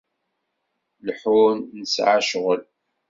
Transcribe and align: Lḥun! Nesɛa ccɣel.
Lḥun! 1.07 1.57
Nesɛa 1.79 2.19
ccɣel. 2.25 2.61